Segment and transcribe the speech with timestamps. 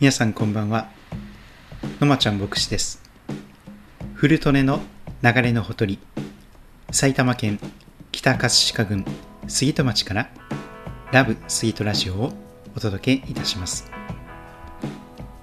[0.00, 0.88] 皆さんこんばんは。
[1.98, 3.02] のまちゃん牧師です。
[4.14, 4.78] 古利根の
[5.24, 5.98] 流れのほとり
[6.92, 7.58] 埼玉県
[8.12, 9.04] 北葛飾郡
[9.48, 10.30] 杉戸町から
[11.10, 12.32] ラブ杉戸ラジオを
[12.76, 13.90] お届けいたします。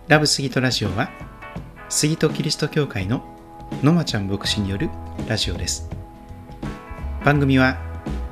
[0.08, 1.10] ラブ杉戸ラジオは
[1.90, 3.26] 杉戸キリスト教会の
[3.84, 4.90] のまちゃん牧師による
[5.28, 5.90] ラジオです。
[7.26, 7.76] 番組は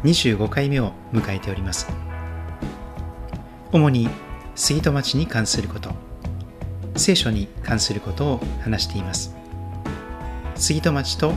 [0.05, 1.85] 25回目を迎えております。
[3.73, 4.07] 主に
[4.55, 6.12] 杉戸町に関すること
[6.95, 9.35] 聖書に関することを話しています。
[10.55, 11.33] 杉戸町と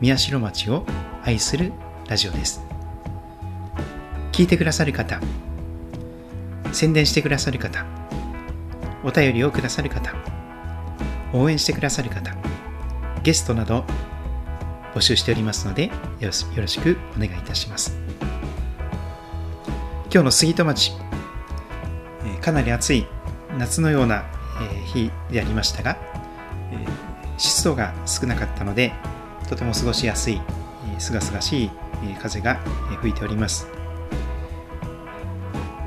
[0.00, 0.84] 宮代町を
[1.24, 1.72] 愛する
[2.08, 2.62] ラジオです。
[4.32, 5.20] 聞いてくださる方
[6.72, 7.84] 宣伝してくださる方
[9.02, 10.14] お便りをくださる方
[11.32, 12.36] 応援してくださる方
[13.24, 13.84] ゲストなど
[14.94, 15.86] 募集しておりますので
[16.20, 17.98] よろしくお願いいたします。
[20.04, 20.92] 今日の杉戸町
[22.40, 23.06] かなり暑い
[23.58, 24.24] 夏のような
[24.92, 25.96] 日でありましたが
[27.36, 28.92] 湿度が少なかったので
[29.48, 30.40] とても過ごしやすい
[30.98, 31.70] すがすがしい
[32.20, 32.56] 風が
[33.00, 33.68] 吹いております。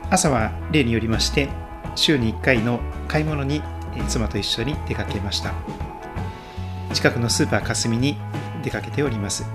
[0.09, 1.47] 朝は例によりまして
[1.95, 3.61] 週に1回の買い物に
[4.07, 5.53] 妻と一緒に出かけました。
[6.93, 8.17] 近くのスーパー霞に
[8.63, 9.45] 出かけております。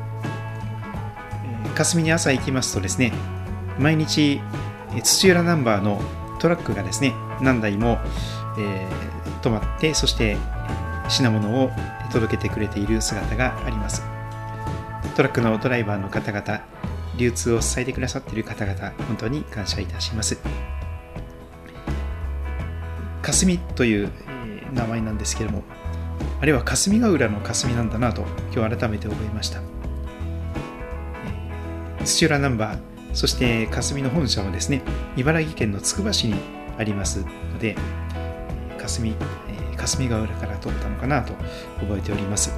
[1.75, 3.13] 霞に朝行きますとですね
[3.79, 4.41] 毎日
[5.03, 6.01] 土浦ナンバーの
[6.39, 7.99] トラックがですね何台も、
[8.59, 9.16] えー、
[9.47, 10.37] 止まってそして
[11.09, 11.71] 品物を
[12.13, 14.03] 届けてくれている姿があります。
[15.15, 16.61] トラックのドライバーの方々
[17.17, 20.39] 流通を支えてくださっている方々本当に感謝いたします。
[23.23, 24.11] 霞という
[24.75, 25.65] 名前なんですけれども
[26.41, 28.25] あれは霞ヶ浦の霞なんだなと
[28.55, 29.61] 今日改めて覚えました。
[32.05, 32.79] 土浦ナンバー
[33.15, 34.83] そして霞の本社はですね
[35.17, 36.35] 茨城県のつくば市に
[36.79, 37.77] ありますので
[38.87, 39.15] 霞
[39.77, 41.33] 霞ヶ浦から取ったのかなと
[41.81, 42.53] 覚えております。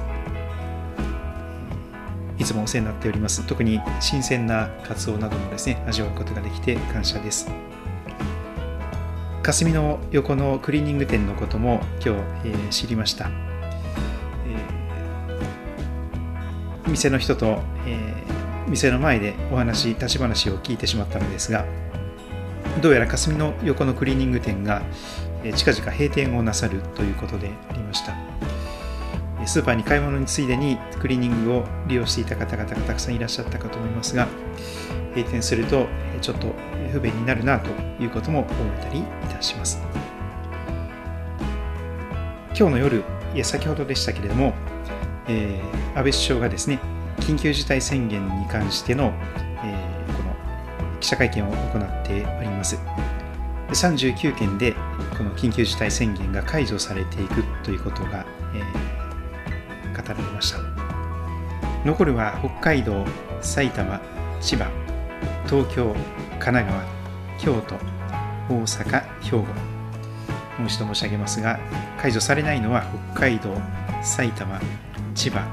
[2.37, 3.45] いつもお世話になっております。
[3.45, 7.51] 特に新鮮なカツオなどもですね味わうことができて感謝です。
[9.41, 13.29] 霞の横のクリーニング店のことも今日、えー、知りました、
[14.45, 21.65] えー、店の人と、えー、店の前でお話立ち話を聞いてしまったのですが
[22.81, 24.83] どうやら霞の横のクリーニング店が
[25.43, 28.15] 近々閉店をなさるということでありました。
[29.45, 34.27] スーパーに買い物についでにクリーニングを利用していた方々がたくさんいらっしゃったかと思いますが
[35.15, 35.87] 閉店すると
[36.21, 36.53] ちょっと
[36.91, 37.69] 不便になるなと
[38.01, 39.81] いうことも思えたりいたします。
[42.57, 43.03] 今日の夜
[43.43, 44.53] 先ほどでしたけれども、
[45.29, 46.79] えー、安倍首相がですね
[47.21, 49.13] 緊急事態宣言に関しての、
[49.63, 50.35] えー、この
[50.99, 52.77] 記者会見を行っております。
[53.69, 54.75] 39県で
[55.19, 58.25] この緊急事態宣言が解除されていくということが、
[58.55, 60.59] えー、語られました。
[61.83, 63.05] 残るは北海道
[63.41, 63.99] 埼玉
[64.39, 64.71] 千葉
[65.45, 65.93] 東京
[66.39, 66.83] 神奈川
[67.37, 67.75] 京都
[68.53, 69.37] 大阪兵庫。
[69.37, 71.59] もう一度申し上げますが
[72.01, 73.53] 解除されないのは北海道
[74.01, 74.57] 埼玉
[75.15, 75.45] 千葉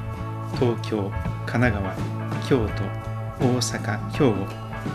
[0.61, 1.11] 東京
[1.45, 1.97] 神奈川
[2.49, 2.69] 京
[3.39, 4.47] 都大阪兵庫。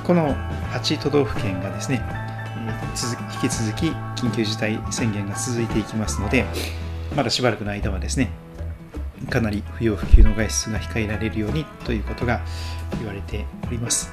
[0.06, 0.34] この
[0.72, 2.21] 8都道府県がですね
[3.44, 3.88] 引き続き
[4.22, 6.46] 緊急事態宣言が続いていきますので
[7.16, 8.32] まだしばらくの間はですね
[9.30, 12.42] かなり不要不急の外出が控えられるようにということが
[12.98, 14.12] 言われております、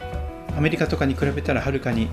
[0.00, 2.08] えー、アメリカとかに比べたらはるかに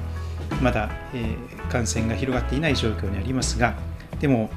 [0.62, 3.76] まだ、えー、感染が広がっていない状況にありますが
[4.20, 4.50] でも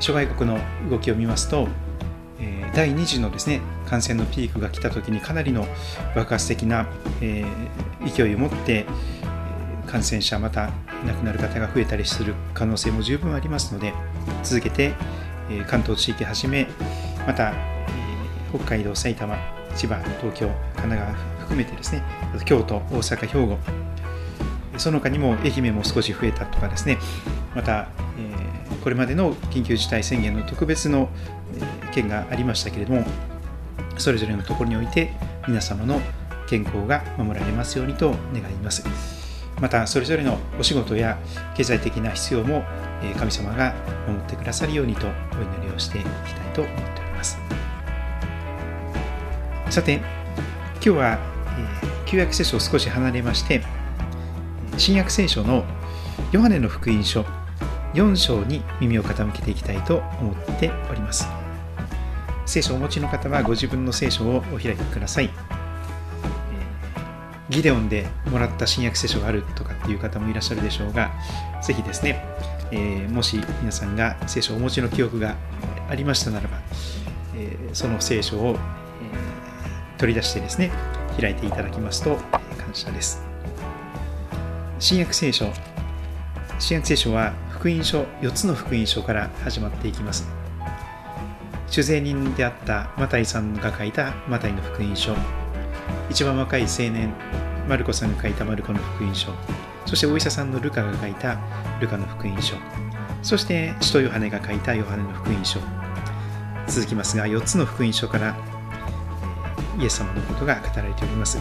[0.00, 0.58] 諸外国の
[0.90, 1.68] 動きを見ますと、
[2.40, 5.66] えー、第2次のですね感染のピークが来た時にかなりの
[6.14, 6.88] 爆発的な、
[7.20, 7.44] え
[8.04, 8.86] 勢いを持って
[9.94, 10.72] 感染者また
[11.06, 13.94] 亡くなる方が増えたりする可能性も十分ありますので
[14.42, 14.92] 続けて
[15.68, 16.66] 関東地域はじめ
[17.28, 17.54] また
[18.52, 19.36] 北海道埼玉
[19.76, 22.02] 千葉東京神奈川含めてですね
[22.44, 23.58] 京都大阪兵庫
[24.80, 26.98] その他にも愛媛も少し増えたとかですね
[27.54, 27.86] また、
[28.82, 31.08] これまでの緊急事態宣言の特別の
[31.92, 33.04] 件がありましたけれども
[33.96, 35.12] それぞれのところにおいて
[35.46, 36.00] 皆様の
[36.48, 39.13] 健康が守られますようにと願います。
[39.64, 41.18] またそれぞれのお仕事や
[41.56, 42.64] 経済的な必要も
[43.16, 43.74] 神様が
[44.06, 47.38] 守ってくださるようにとお祈りをしていきたいと思っております。
[49.70, 51.18] さて今日は
[52.04, 53.62] 旧約聖書を少し離れまして
[54.76, 55.64] 新約聖書の
[56.30, 57.24] ヨハネの福音書
[57.94, 61.26] 4章に耳を傾けていきたいと思っております。
[62.44, 65.30] 聖書をお持ちの方はご自分の聖書をお開きください。
[67.54, 71.12] ギデオンでもらった新約聖書があるとかっていう方もいらっしゃるでしょうが、
[71.62, 72.20] ぜひですね、
[72.72, 75.36] えー、もし皆さんが聖書をお持ちの記憶が
[75.88, 76.58] ありましたならば、
[77.36, 78.56] えー、その聖書を、えー、
[79.98, 80.72] 取り出してですね
[81.20, 82.16] 開いていただきますと
[82.58, 83.22] 感謝です。
[84.80, 85.46] 新約聖書
[86.58, 90.26] 新約聖書は福音書4つの福音書から始まっていきます。
[91.68, 95.14] 主税人であったマタイさんが書いたマタイの福音書。
[96.10, 97.12] 一番若い青年
[97.68, 99.32] マルコさんが書いたマルコの福音書。
[99.86, 101.38] そしてお医者さんのルカが書いた
[101.80, 102.56] ルカの福音書。
[103.22, 105.60] そして使徒ヨハネが書いたヨハネの福音書。
[106.66, 108.36] 続きますが4つの福音書から
[109.78, 111.38] イエス様のことが語られております。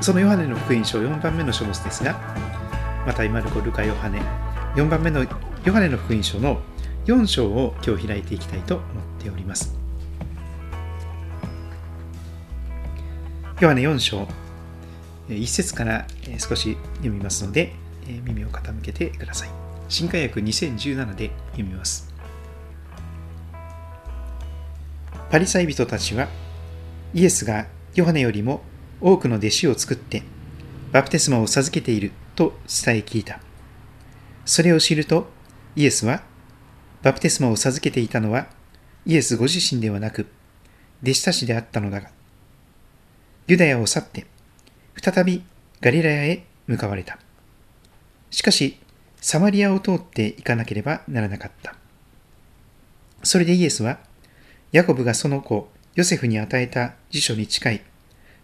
[0.00, 2.18] そのヨハネの福音書4番目の書物ですが
[3.06, 4.20] またマルコ、ルカ、ヨハネ。
[4.76, 5.24] 4番目の
[5.64, 6.60] ヨハネの福音書の
[7.06, 8.86] 4章を今日開いていきたいと思っ
[9.18, 9.79] ております。
[13.60, 14.26] ヨハネ4章
[15.28, 16.06] 1節から
[16.38, 17.74] 少し読みますので
[18.24, 19.50] 耳を傾けてください
[19.88, 22.12] 新科学2017で読みます
[25.30, 26.26] パリサイ人たちは
[27.14, 28.62] イエスがヨハネよりも
[29.00, 30.22] 多くの弟子を作って
[30.92, 33.40] バプテスマを授けていると伝え聞いた。
[34.44, 35.28] それを知ると
[35.76, 36.22] イエスは
[37.02, 38.48] バプテスマを授けていたのは
[39.06, 40.26] イエスご自身ではなく
[41.02, 42.10] 弟子たちであったのだが
[43.50, 44.26] ユダヤを去って
[45.02, 45.42] 再び
[45.80, 47.18] ガリラヤへ向かわれた。
[48.30, 48.78] しかし
[49.20, 51.74] サマリアを通って行かなければならなかった。
[53.24, 53.98] それでイエスは
[54.70, 57.82] ヤコブがその子、ヨセフに与えた辞書に近い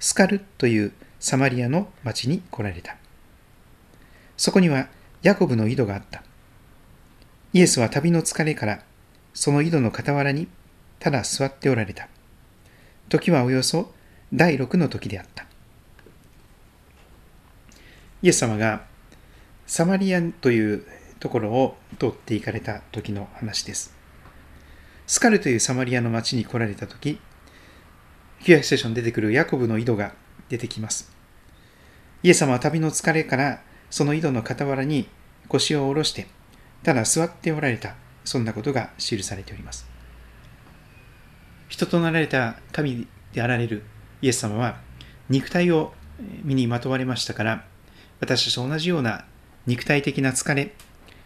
[0.01, 2.97] スカルというサマリアの町に来られた。
[4.37, 4.89] そこには
[5.23, 6.25] ヤコブの井戸があった。
[7.53, 8.83] イエスは旅の疲れから
[9.35, 10.49] その井戸の傍らに
[10.99, 12.09] ただ座っておられた。
[13.09, 13.95] 時はおよそ
[14.33, 15.47] 第六の時であった。
[18.23, 18.85] イエス様が
[19.67, 20.85] サマリアンという
[21.21, 23.95] ところを通って行かれた時の話です。
[25.07, 27.21] スカルというサマリアの町に来られた時、
[28.43, 30.15] 旧約聖書に出てくるヤコブの井戸が
[30.49, 31.13] 出てきます。
[32.23, 35.09] イエス様は旅の疲れからその井戸の傍らに
[35.49, 36.27] 腰を下ろして、
[36.83, 37.95] ただ座っておられた、
[38.25, 39.87] そんなことが記されております。
[41.69, 43.85] 人となられた神であられる
[44.23, 44.81] イエス様は
[45.29, 45.93] 肉体を
[46.43, 47.65] 身にまとわれましたから、
[48.21, 49.25] 私たちと同じような
[49.67, 50.75] 肉体的な疲れ、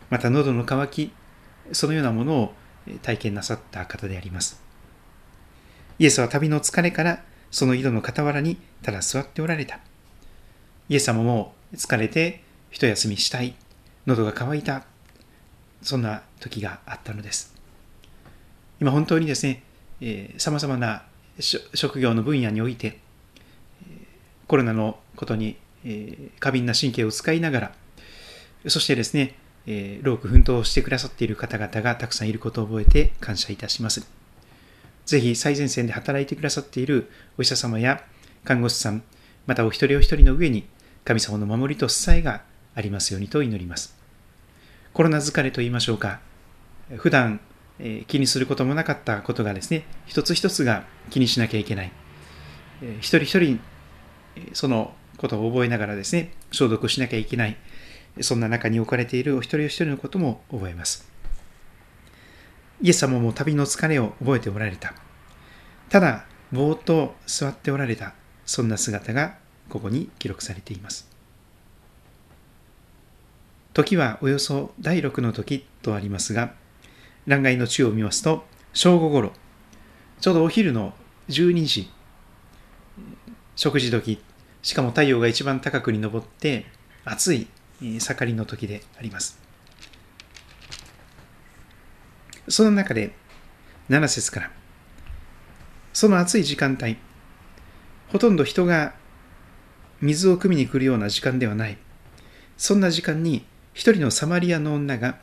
[0.08, 1.12] また喉の渇き、
[1.72, 2.54] そのようなものを
[3.02, 4.60] 体験なさった方であります。
[5.98, 9.80] イエスは旅の疲れからその井戸の傍らにただ座っておられた。
[10.88, 13.54] イエス様も疲れて一休みしたい、
[14.06, 14.84] 喉が渇いた、
[15.82, 17.54] そんな時があったのです。
[18.80, 19.62] 今本当にですね、
[20.38, 21.04] さまざまな
[21.38, 22.98] 職業の分野において、
[24.46, 27.72] コロナのことに、え過敏な神経を使いながら、
[28.68, 29.34] そしてですね、
[29.66, 34.06] えー、労苦奮闘してくださっている方々がたくさんいることを覚えて感謝いたします。
[35.06, 38.04] ぜひ最前線で働いてくださっているお医者様や
[38.44, 39.02] 看護師さん、
[39.46, 40.66] またお一人お一人の上に
[41.04, 42.42] 神様の守りと支えが
[42.74, 43.96] ありますようにと祈ります。
[44.92, 46.20] コロナ疲れと言いましょうか、
[46.96, 47.40] 普段、
[47.82, 51.92] え、気にすることもなかったことがですね、一つ一つが気にしなきゃいけない。
[52.82, 53.60] えー、一人一人、
[54.52, 57.56] そのことを覚えながらですね、消毒しなきゃいけない。
[58.20, 61.08] そんな中に置かれているお一人お一人のことも覚えます。
[62.82, 64.94] イエス様も旅の疲れを覚えておられた。
[65.88, 69.36] ただ、ぼーっと座っておられた、そんな姿が
[69.68, 71.08] ここに記録されています。
[73.72, 76.54] 時はおよそ第六の時とありますが、
[77.30, 79.32] 欄外の地を見ますと、正午ごろ、
[80.20, 80.94] ちょうどお昼の
[81.28, 81.90] 12時、
[83.54, 84.20] 食事時、
[84.62, 86.66] しかも太陽が一番高くに昇って
[87.04, 87.46] 暑い
[87.80, 89.40] 盛りの時であります。
[92.48, 93.12] その中で
[93.90, 94.50] 7節から
[95.92, 96.96] その暑い時間帯
[98.08, 98.94] ほとんど人が
[100.00, 101.78] 水を汲みに来るような時間ではない
[102.56, 105.18] そんな時間に一人のサマリアの女が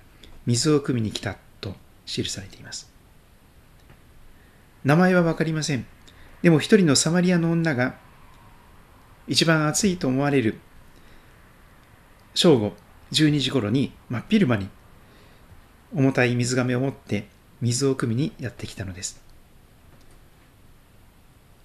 [0.46, 1.38] 水を汲みに来た
[2.08, 2.92] 記されています
[4.84, 5.86] 名前は分かりません
[6.42, 7.96] でも一人のサマリアの女が
[9.28, 10.60] 一番暑いと思われる
[12.34, 12.74] 正午
[13.12, 14.70] 12時頃に真っ昼間に
[15.94, 17.28] 重たい水がめを持って
[17.62, 19.22] 水を汲みにやってきたのです。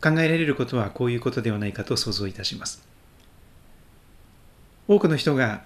[0.03, 2.87] 考えられることはこういうことではないかと想像いたします。
[4.89, 5.65] 多くの人が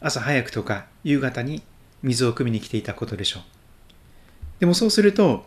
[0.00, 1.62] 朝早くとか夕方に
[2.02, 3.55] 水を汲みに来ていたことでしょう。
[4.60, 5.44] でもそうすると、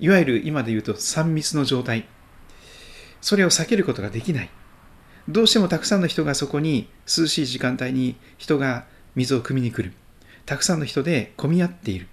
[0.00, 2.06] いわゆる今で言うと3密の状態、
[3.20, 4.50] それを避けることができない。
[5.28, 9.94] どうしてもたくさんの人がそこに涼しい時間帯に人が水を汲みに来る。
[10.44, 12.08] たくさんの人で混み合っている。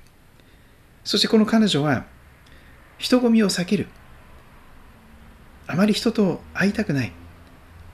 [1.03, 2.05] そしてこの彼女は
[2.97, 3.87] 人混みを避ける。
[5.67, 7.11] あまり人と会いたくない。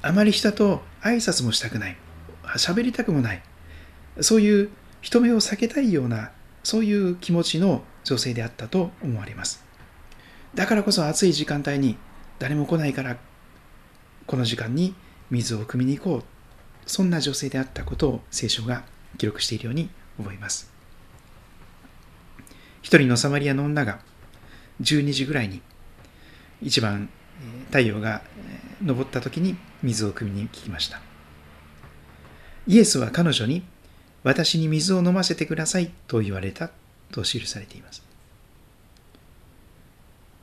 [0.01, 1.97] あまり人と挨拶もしたくない。
[2.57, 3.41] 喋りたくもない。
[4.21, 4.69] そういう
[5.01, 6.31] 人目を避けたいような、
[6.63, 9.65] そういう気持ちの女性であったと思われます。
[10.55, 11.97] だからこそ暑い時間帯に
[12.39, 13.17] 誰も来ないから
[14.25, 14.95] この時間に
[15.29, 16.23] 水を汲みに行こう。
[16.85, 18.85] そんな女性であったことを聖書が
[19.17, 20.71] 記録しているように思います。
[22.81, 23.99] 一人のサマリアの女が
[24.81, 25.61] 12時ぐらいに
[26.61, 27.09] 一番
[27.65, 28.21] 太陽が
[28.85, 31.01] 昇った時に水を汲みに行きました。
[32.67, 33.63] イエスは彼女に
[34.23, 36.71] 私に水を飲ませてくださいと言われた。
[37.11, 38.03] と記されています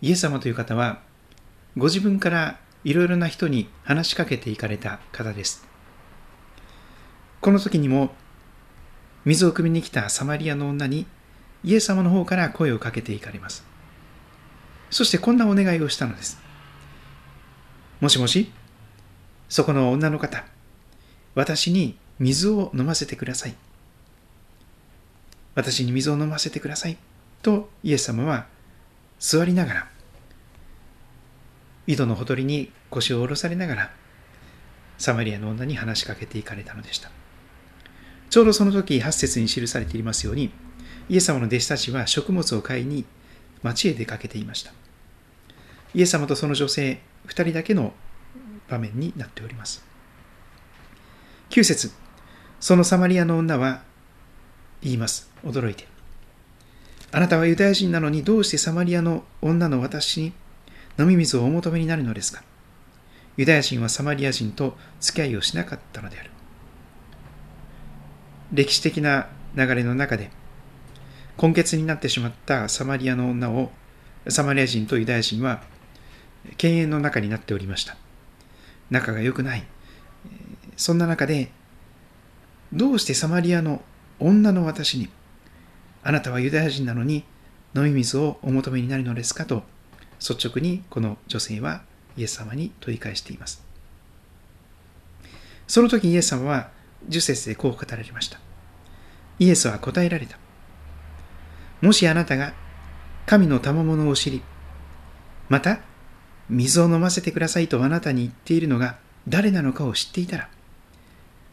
[0.03, 1.01] イエス様という方は
[1.77, 5.67] ご自分からいろいろな人に話しかけていかれた方です。
[7.41, 8.11] この時にも
[9.25, 11.07] 水を汲みに来たサマリアの女に
[11.65, 13.65] イエス様の方から声をかけていかれます。
[14.91, 16.39] そしてこんなお願いをしたのです。
[18.01, 18.53] もしもし、
[19.49, 20.45] そこの女の方、
[21.35, 23.55] 私に水を飲ませてください。
[25.55, 26.97] 私に水を飲ませてください。
[27.43, 28.47] とイエス様は
[29.19, 29.89] 座りながら
[31.87, 33.91] 井戸のほとりに腰を下ろされながら
[34.97, 37.11] サマリアの女に話しかけていかれたのでした。
[38.31, 40.51] ちょうどその時8節に記されていますように
[41.09, 43.05] イエス様の弟子たちは食物を買いに
[43.63, 44.73] 町へ出かけていました。
[45.95, 47.93] イエス様とその女性2人だけの
[48.69, 49.85] 場面になっております。
[51.51, 51.93] 9節
[52.59, 53.83] そのサマリアの女は
[54.85, 55.87] 言います驚いて
[57.11, 60.33] あなたはユダヤ人なのにどうしてサマリアの女の私に
[60.99, 62.43] 飲み水をお求めになるのですか？
[63.37, 66.31] ユダヤ人はサマリア人と付き合いをしなかったのである。
[68.53, 70.31] 歴史的な流れの中で、
[71.41, 73.73] 根血になってしまったサマリアの女を、
[74.29, 75.63] サマリア人とユダヤ人は、
[76.59, 77.97] 犬猿の中になっておりました。
[78.91, 79.65] 仲が良くない。
[80.77, 81.51] そんな中で、
[82.73, 83.83] どうしてサマリアの
[84.19, 85.09] 女の私に、
[86.03, 87.25] あなたはユダヤ人なのに
[87.75, 89.63] 飲み水をお求めになるのですかと
[90.21, 91.83] 率直にこの女性は
[92.17, 93.65] イエス様に問い返しています。
[95.67, 96.71] その時イエス様は
[97.09, 98.39] 10節でこう語られました。
[99.39, 100.39] イエスは答えられた。
[101.81, 102.55] もしあなたが
[103.27, 104.43] 神の賜物を知り、
[105.49, 105.81] また
[106.49, 110.49] 水を飲ませてくださいとあなたに言っているのが誰なのかを知っていたら、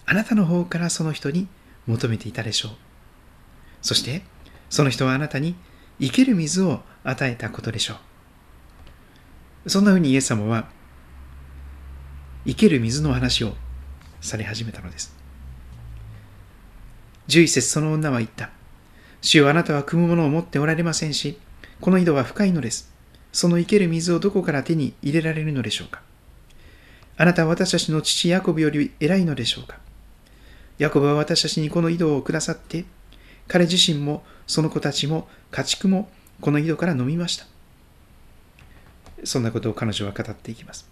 [0.05, 1.47] あなたの方からその人に
[1.87, 2.71] 求めていたでしょう。
[3.81, 4.23] そして、
[4.69, 5.55] その人はあなたに
[5.99, 7.95] 生ける水を与えたことでしょ
[9.65, 9.69] う。
[9.69, 10.69] そんなふうにイエス様は
[12.45, 13.53] 生ける水の話を
[14.19, 15.15] され始めたのです。
[17.27, 18.49] 11節その女は言った。
[19.21, 21.37] 主よあなたは汲むものを持っておられませんし、
[21.79, 22.91] この井戸は深いのです。
[23.31, 26.01] その生ける水をどこから手に入れられるのでしょうか
[27.17, 29.77] あなたは私たちの父ヤコブより偉いのでしょうか
[30.77, 32.85] ヤコブは私たちにこの井戸をくださって、
[33.47, 36.09] 彼自身もその子たちも家畜も
[36.39, 37.45] この井戸から飲みました。
[39.23, 40.89] そんなことを彼女は語っていきます。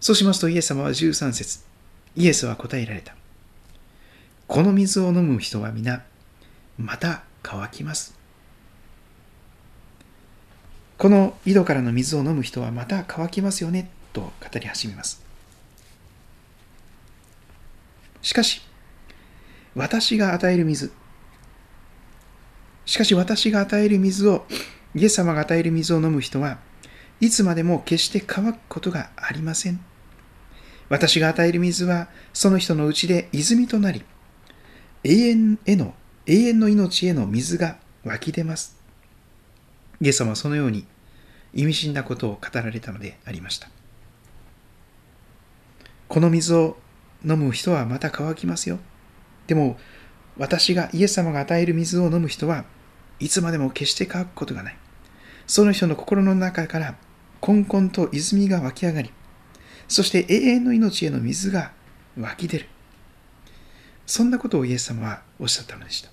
[0.00, 1.60] そうしますとイエス様は13節
[2.16, 3.14] イエスは答えられた。
[4.46, 6.04] この水を飲む人は皆、
[6.78, 8.16] また乾きます。
[10.96, 15.22] この井戸からの水を飲む人はまた乾きますよね、と語り始めます。
[18.22, 18.62] しかし、
[19.78, 20.90] 私が与える水、
[22.84, 24.44] しかし私が与える水を、
[24.96, 26.58] イエス様が与える水を飲む人は、
[27.20, 29.78] いつまでも決して乾くことがありません。
[30.88, 34.04] 私が与える水はその人のうちで泉となり、
[35.04, 35.94] 永遠への、
[36.26, 38.76] 永遠の命への水が湧き出ます。
[40.00, 40.86] イエス様はそのように
[41.54, 43.70] 意味深なことを語られたのでありました。
[46.08, 46.78] この水を
[47.24, 48.80] 飲む人はまた乾きますよ。
[49.48, 49.76] でも、
[50.36, 52.64] 私がイエス様が与える水を飲む人は
[53.18, 54.76] いつまでも決して乾くことがない。
[55.48, 56.94] その人の心の中から
[57.40, 59.10] こんこんと泉が湧き上がり、
[59.88, 61.72] そして永遠の命への水が
[62.16, 62.66] 湧き出る。
[64.06, 66.10] そんなことをイエス様はおっしゃったのでした。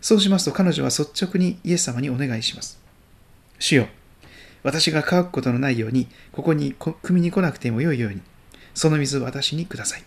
[0.00, 2.78] そうしますと彼女は率直にイエス様にお願いします。
[3.58, 3.88] 主よ、
[4.62, 8.20] 私が乾くことのないように、ここに汲みに来なくてもよいように、
[8.74, 10.04] その水を私にください。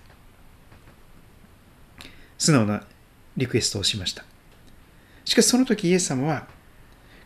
[2.40, 2.84] 素直な
[3.38, 4.26] リクエストをしました。
[5.26, 6.48] しかしその時イエス様は、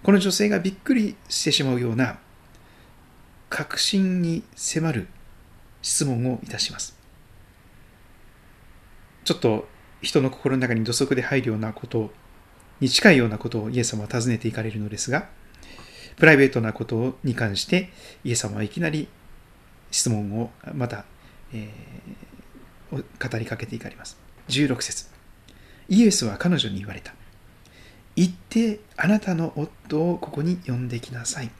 [0.04, 2.20] この女性がびっくりしてしまうような
[3.50, 5.08] 確信に迫る
[5.82, 6.98] 質問をいたします。
[9.24, 9.70] ちょっと
[10.02, 12.12] 人の心の中に土足で入るようなこと
[12.82, 15.30] に近いようなことをイエス様は尋ねていかれるのですが、
[16.18, 17.92] プライベートなことに関して
[18.24, 19.08] イエス様はいきなり
[19.92, 21.06] 質問をまた、
[21.54, 24.23] えー、語りかけていかれます。
[24.50, 25.06] 16節
[25.90, 27.14] イエスは彼女に言われた。
[28.16, 31.52] 行ってあなたの夫をここに呼んできなさい。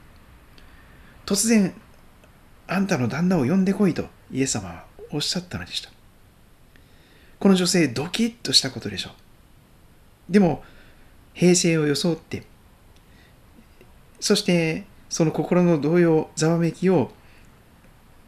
[1.26, 1.74] 突然、
[2.66, 5.90] あんたの旦那を呼んでこいとイエス様はおっしゃったのでした。
[7.38, 10.32] この女性、ドキッとしたことでしょう。
[10.32, 10.62] でも、
[11.34, 12.44] 平静を装って、
[14.20, 17.12] そしてその心の動揺、ざわめきを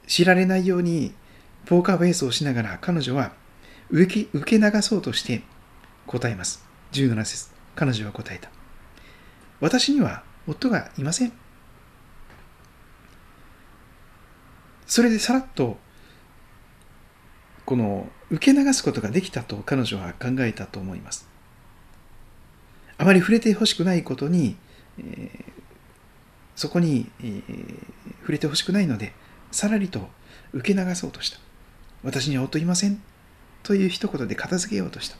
[0.06, 1.14] 知られないように
[1.64, 3.32] ポーカーフェイスをしながら彼女は
[3.90, 5.42] 受け受け流そうとして
[6.06, 6.64] 答えます。
[6.92, 8.50] 17節彼女は答えた。
[9.60, 11.32] 私には夫がいません。
[14.86, 15.78] それでさらっと
[17.64, 21.28] この受け流すことができたと彼女は考えたと思います。
[22.98, 24.56] あまり触れてほしくないことに、
[24.98, 25.44] えー、
[26.54, 27.84] そこに、えー、
[28.20, 29.12] 触れてほしくないので、
[29.50, 30.08] さらりと
[30.52, 31.38] 受け流そうとした。
[32.02, 33.02] 私には夫いません。
[33.66, 35.16] という一言で片付けようとした。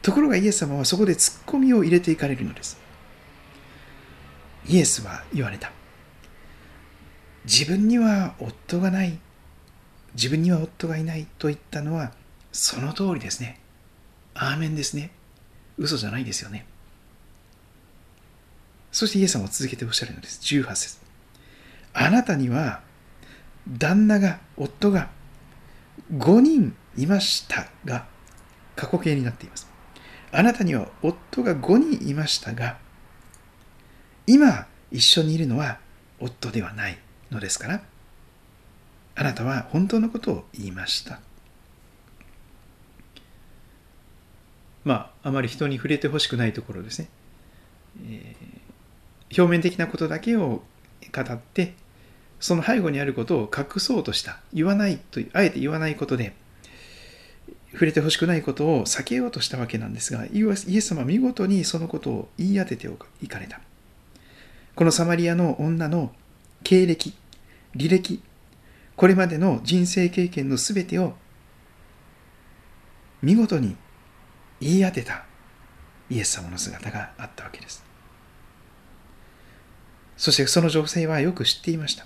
[0.00, 2.78] ところがイエス様はそこで突っ込みを入れていかれるのです。
[4.66, 5.70] イエスは言われた。
[7.44, 9.18] 自分には夫がない。
[10.14, 12.12] 自分には夫がいないと言ったのは
[12.52, 13.60] その通りですね。
[14.32, 15.10] アーメンですね。
[15.76, 16.64] 嘘じゃないですよね。
[18.92, 20.40] そしてイエス様は続けておっしゃるのです。
[20.40, 20.96] 18節
[21.92, 22.80] あなたには
[23.68, 25.10] 旦那が、夫が
[26.12, 28.06] 5人いましたが、
[28.76, 29.68] 過去形になっています。
[30.32, 32.78] あなたには夫が5人いましたが、
[34.26, 35.78] 今一緒にいるのは
[36.20, 36.98] 夫ではない
[37.30, 37.82] のですから、
[39.16, 41.20] あなたは本当のことを言いました。
[44.84, 47.08] まあ、あまり人に触れてほしくないところですね。
[48.06, 48.64] えー
[49.36, 50.62] 表面的なことだけを
[51.12, 51.74] 語って
[52.44, 54.38] その背後にあることを隠そうとした。
[54.52, 56.34] 言わないとあえて言わないことで
[57.72, 62.90] 触れてほしくないことを避けようとしたわけなんですがイエス様は見事にそのことを言い当てて
[63.22, 63.62] いかれた。
[64.74, 66.12] このサマリアの女の
[66.64, 67.14] 経歴
[67.74, 68.22] 履歴
[68.94, 71.14] これまでの人生経験の全てを
[73.22, 73.74] 見事に
[74.60, 75.24] 言い当てた
[76.10, 77.82] イエス様の姿があったわけです。
[80.18, 82.04] そしてその女性はよく知っていました。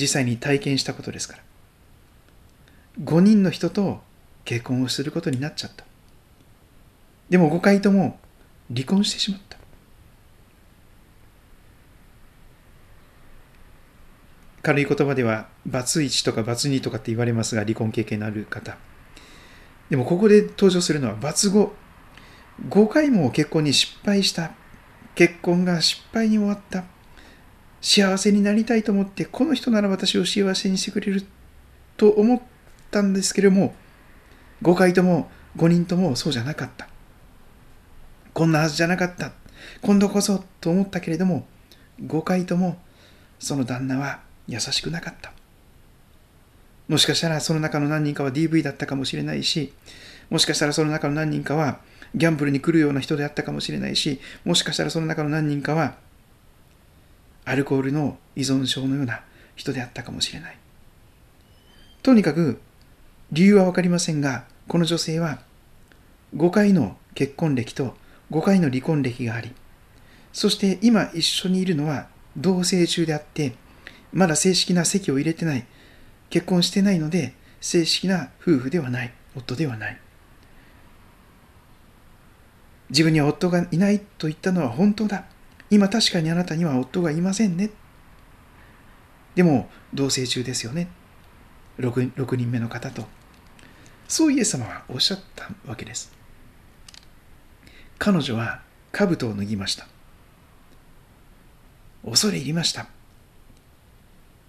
[0.00, 1.42] 実際に体験したことですから。
[3.04, 4.00] 5人の人と
[4.44, 5.84] 結婚をすることになっちゃった。
[7.28, 8.18] でも5回とも
[8.74, 9.58] 離婚してしまった。
[14.62, 18.76] 軽い言葉では、バツ1とかバツ2とかって言われますが、離婚経験のある方。
[19.88, 21.70] でもここで登場するのは、バツ5。
[22.68, 24.52] 5回も結婚に失敗した。
[25.14, 26.84] 結婚が失敗に終わった。
[27.80, 31.24] 幸せになりたいと思って、この人なら私を幸せにしてくれる
[31.96, 32.40] と思っ
[32.90, 33.74] たんですけれども、
[34.62, 36.88] 5回とも5人ともそうじゃなかった。
[38.34, 39.32] こんなはずじゃなかった。
[39.82, 41.46] 今度こそと思ったけれども、
[42.02, 42.78] 5回とも
[43.38, 45.32] その旦那は優しくなかった。
[46.88, 49.72] もしかしたらその中の何人かは DV だったかもしれないし、
[50.30, 51.80] もしかしたらその中の何人かは
[52.14, 55.96] ギャンブルに来るような人であったかもしれないし、もしかしたらその中の何人かは
[57.48, 59.22] アルコールの依存症のような
[59.56, 60.58] 人であったかもしれない。
[62.02, 62.60] とにかく
[63.32, 65.40] 理由は分かりませんが、この女性は
[66.36, 67.96] 5回の結婚歴と
[68.30, 69.54] 5回の離婚歴があり、
[70.32, 73.54] そして今一緒にいるのは同棲中であって、
[74.12, 75.66] まだ正式な籍を入れてない、
[76.30, 80.00] 結婚してないので正式な夫婦ではない、夫ではない。
[82.90, 85.24] 自分には夫がいないと言ったのは本当だ。
[85.70, 87.70] 今確かにあなたには夫がいませんね。
[89.34, 90.88] でも、同棲中ですよね。
[91.78, 93.06] 6, 6人目の方と。
[94.08, 96.10] そうイエス様はおっしゃったわけです。
[97.98, 99.86] 彼女は兜を脱ぎました。
[102.04, 102.86] 恐れ入りました。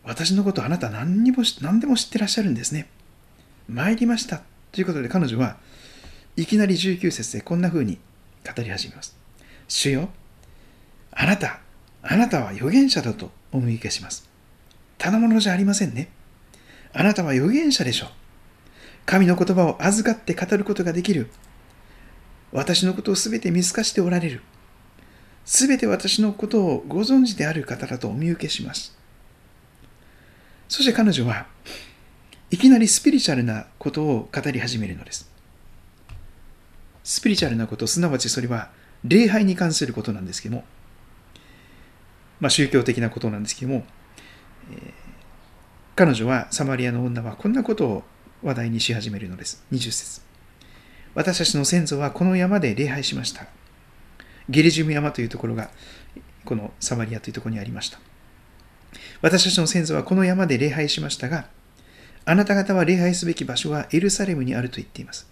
[0.04, 2.90] 私のことあなた何にも何でも知ってらっしゃるんですね。
[3.68, 4.42] 参りました。
[4.72, 5.58] ということで彼女は
[6.36, 8.00] いきなり19節でこんな風に
[8.46, 9.18] 語り始めます。
[9.68, 10.10] 主よ、
[11.12, 11.60] あなた、
[12.02, 14.30] あなたは預言者だとお見受けします。
[14.98, 16.10] ただものじゃありませんね。
[16.94, 18.10] あなたは預言者でしょう。
[19.06, 21.30] 神の言葉を預かって語ることができる。
[22.52, 24.42] 私のことをすべて見透かしておられる。
[25.46, 28.96] すべて私のことをご存知である方だとお見受けします。
[30.68, 31.48] そして彼女は
[32.52, 35.30] いきなりスピリチュアルなことを語り始めるのです。
[37.04, 38.70] スピリチュアルなこと、すなわちそれは
[39.04, 40.64] 礼拝に関することなんですけども、
[42.40, 43.86] まあ、宗教的なことなんですけども、
[44.72, 44.92] えー、
[45.96, 48.04] 彼女は、サマリアの女はこんなことを
[48.42, 49.64] 話題にし始めるのです。
[49.72, 50.22] 20節
[51.16, 53.48] 私たちの先祖はこの山で礼拝しました。
[54.48, 55.70] ゲリジュム山というところが、
[56.46, 58.00] このサマリアというところにありました。
[59.22, 61.48] 私たちの先祖はこの山で礼拝しましたが、
[62.26, 65.28] あなた方は礼拝すべき場所はエルサレムにあると言っています。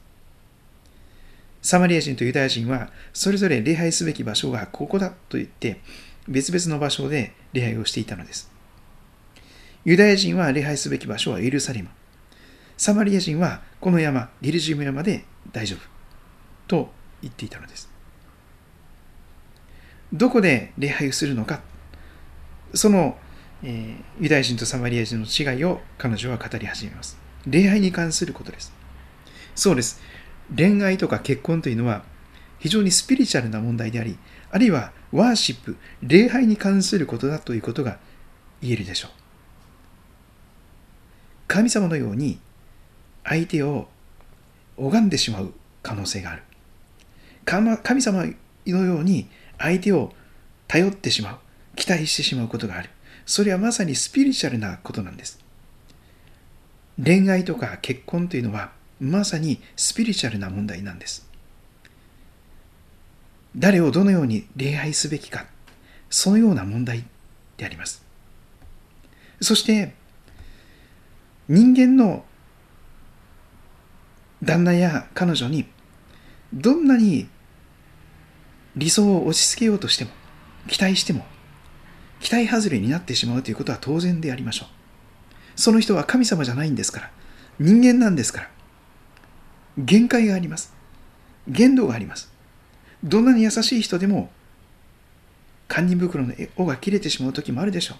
[1.61, 5.81] サマリア人とユダヤ人は、それぞれ礼拝すべき場所がここだと言って、
[6.27, 8.51] 別々の場所で礼拝をしていたのです。
[9.85, 11.89] ユダヤ人は礼拝すべき場所はエルサレム。
[12.77, 15.79] サマリア人はこの山、ギルジウム山で大丈夫
[16.67, 17.89] と言っていたのです。
[20.13, 21.61] どこで礼拝をするのか、
[22.73, 23.17] その、
[23.63, 27.17] えー、ユダヤ人とサマリア人の違いを彼女は語り始めます。
[27.45, 28.73] 礼拝に関することです。
[29.55, 30.01] そうです。
[30.55, 32.03] 恋愛とか結婚というのは
[32.59, 34.17] 非常にスピリチュアルな問題であり、
[34.51, 37.99] あるいはワーシップ、礼拝に関することだということが
[38.61, 39.11] 言えるでしょう。
[41.47, 42.39] 神様のように
[43.23, 43.87] 相手を
[44.77, 46.43] 拝んでしまう可能性がある。
[47.45, 48.25] 神様
[48.65, 50.13] のように相手を
[50.67, 51.37] 頼ってしまう、
[51.75, 52.89] 期待してしまうことがある。
[53.25, 55.39] それはまさにスピリチュアルなことなんです。
[57.03, 61.29] 恋愛とか結婚というのはまさにスピリチュアルな問題なんです。
[63.57, 65.47] 誰をどのように礼拝すべきか、
[66.09, 67.05] そのような問題
[67.57, 68.05] であります。
[69.41, 69.93] そして、
[71.47, 72.23] 人間の
[74.43, 75.65] 旦那や彼女に
[76.53, 77.27] どんなに
[78.75, 80.11] 理想を押し付けようとしても、
[80.67, 81.25] 期待しても、
[82.19, 84.69] 期待外れになってしまうということは当然でありましょう。
[85.59, 87.11] その人は神様じゃないんですから、
[87.59, 88.49] 人間なんですから、
[89.79, 90.73] 限界があります。
[91.47, 92.36] 限度があります。
[93.03, 94.29] どんなに優しい人でも、
[95.67, 97.95] 堪忍袋の尾が切れてしまう時もあるでしょ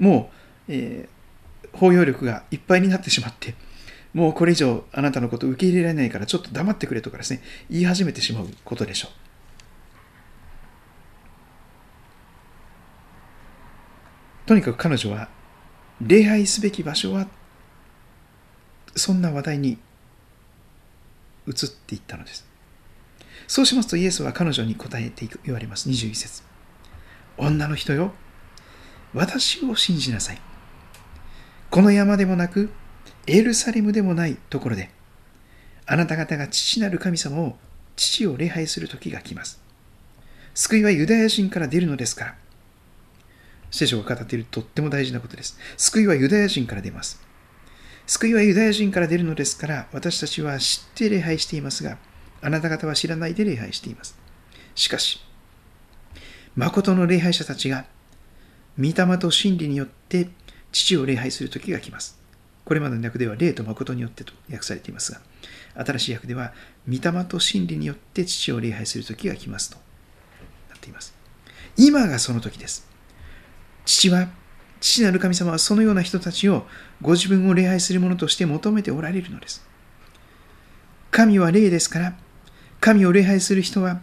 [0.00, 0.02] う。
[0.02, 0.30] も
[0.68, 3.54] う、えー、包容力がいっぱいになってしまって、
[4.12, 9.10] もうこれ以上あなたのこと受け入れられないからちょっと黙ってくれとかですね、言い始めてしまうことでしょう。
[14.46, 15.28] とにかく彼女は
[16.00, 17.28] 礼拝すべき場所は
[18.96, 19.78] そんな話題に
[21.46, 22.49] 移っていったのです。
[23.50, 25.88] そうしますとイエスは彼女に答えていく言われます。
[25.88, 26.44] 21節
[27.36, 28.12] 女の人よ、
[29.12, 30.38] 私を信じなさい。
[31.68, 32.70] この山でもなく、
[33.26, 34.90] エルサレムでもないところで、
[35.84, 37.56] あなた方が父なる神様を、
[37.96, 39.60] 父を礼拝する時が来ます。
[40.54, 42.34] 救いはユダヤ人から出るのですから。
[43.72, 45.58] 聖書が語っているとっても大事なことです。
[45.76, 47.20] 救いはユダヤ人から出ます。
[48.06, 51.98] 救いはユダヤ人から出るのですから、私たちは知って礼拝していますが、
[52.42, 54.18] あなた方は知らないで礼拝しています。
[54.74, 55.20] しかし、
[56.56, 57.84] 誠の礼拝者たちが、
[58.78, 60.28] 御霊と真理によって
[60.72, 62.18] 父を礼拝する時が来ます。
[62.64, 65.20] これまでの訳では霊と誠によってと訳されていますが、
[65.74, 66.52] 新しい訳では、
[66.88, 69.76] 御霊と真理によって父を礼拝する時が来ますと
[70.70, 71.14] なっています。
[71.76, 72.86] 今がその時です。
[73.84, 74.28] 父は
[74.80, 76.66] 父なる神様はそのような人たちを
[77.02, 79.64] ご自分を礼拝する者として求めておられるのです。
[81.10, 82.14] 神は霊ですから、
[82.80, 84.00] 神を礼拝する人は、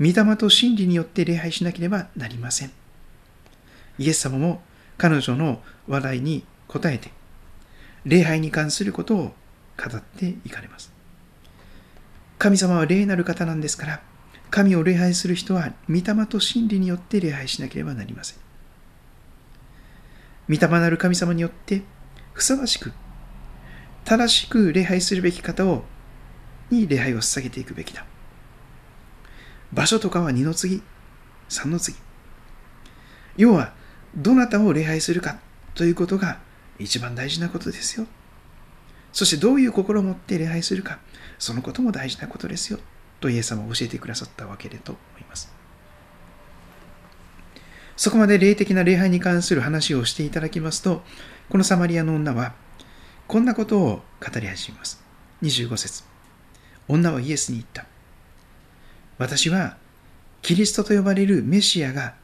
[0.00, 2.72] 御霊と真理によって礼拝しなければなりません。
[3.98, 4.62] イエス様も
[4.98, 7.10] 彼女の話題に答えて、
[8.04, 9.18] 礼拝に関することを
[9.76, 10.92] 語っていかれます。
[12.38, 14.02] 神様は霊なる方なんですから、
[14.50, 18.38] 神を礼拝する人は御霊と真理によって礼拝しなければなりません。
[20.48, 21.82] 御霊なる神様によって
[22.32, 22.92] ふさわしく、
[24.04, 25.84] 正しく礼拝するべき方を、
[26.70, 28.04] に礼拝を捧げていくべきだ。
[29.72, 30.82] 場所とかは二の次、
[31.48, 31.96] 三の次。
[33.36, 33.74] 要は、
[34.16, 35.38] どなたを礼拝するか
[35.74, 36.38] ということが
[36.78, 38.06] 一番大事なことですよ。
[39.12, 40.98] そしてどういう心を持って礼拝するか、
[41.38, 42.78] そのことも大事なことですよ。
[43.20, 45.52] とイエス様は教えてくださったわけでと思います。
[47.96, 51.02] そこまで霊的な礼拝に関する話をしていただきますと、
[51.48, 52.54] このサマリアの女は、
[53.26, 55.02] こんなことを語り始めます。
[55.42, 56.15] 25節
[56.88, 57.86] 女はイエスに言った。
[59.18, 59.76] 私は、
[60.42, 62.14] キリストと呼ばれるメシアが、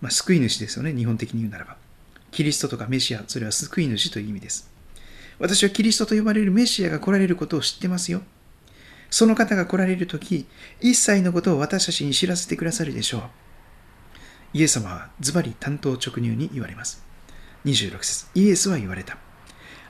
[0.00, 1.76] まあ、救い主ですよね、日本的に言うならば。
[2.30, 4.70] キリストとかメシア、それは救い主という意味です。
[5.38, 8.22] 私はキリストと呼ばれるメシアが来られることを知ってますよ。
[9.10, 10.46] その方が来られるとき、
[10.80, 13.22] 一切のことを私たちに知らせてくださるでしょう。
[14.52, 17.04] イエス様はズバリ担当直入に言われます。
[17.64, 19.16] 26節イエスは言われた。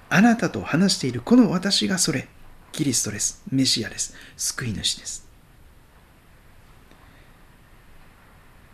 [0.09, 2.29] あなたと話しているこの私がそれ、
[2.73, 3.43] キリストです。
[3.51, 4.15] メシアです。
[4.37, 5.29] 救い主です。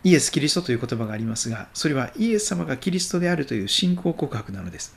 [0.04, 4.94] イエス・キリストという言葉がありますが、それはイエス様がキリストであるという信仰告白なのです。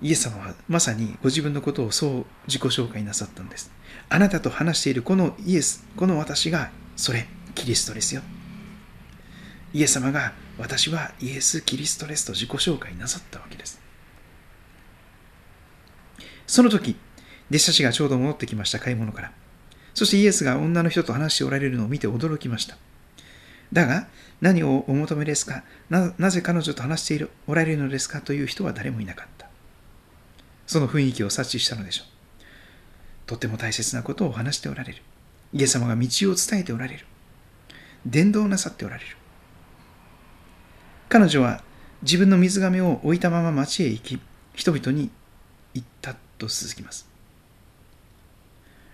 [0.00, 3.70] イエス様はまさにご自分のことをそう自己紹介なさったんです。
[4.08, 8.22] あなたと話しているこのイエス、この私がそれ、キリストですよ。
[9.74, 13.87] イエス様が私はイエス・キリストですと自己紹介なさったわけです。
[16.48, 16.96] その時、
[17.50, 19.32] 弟子たちがちょうど戻ってきました、買い物から。
[19.94, 22.76] そしてイエスが女の人と話しておられるのを見て驚きました。
[23.72, 24.08] だが、
[24.40, 25.62] 何をお求めですか？
[25.90, 28.20] なぜ彼女と話しているおられるのですか？
[28.20, 29.48] という人は誰もいなかった。
[30.66, 32.06] その雰囲気を察知したのでしょう。
[33.26, 35.02] とても大切なことを話しておられる。
[35.52, 37.04] イエス様が道を伝えておられる。
[38.06, 39.16] 伝道なさっておられる。
[41.10, 41.62] 彼女は
[42.02, 44.20] 自分の水亀を置いたまま町へ行き、
[44.54, 45.10] 人々に
[45.74, 47.08] 言ったと続きます。